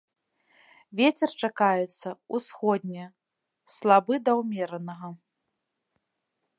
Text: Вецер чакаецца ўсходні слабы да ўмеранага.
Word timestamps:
Вецер 0.99 1.31
чакаецца 1.47 2.09
ўсходні 2.37 3.05
слабы 3.75 4.13
да 4.27 4.31
ўмеранага. 4.41 5.07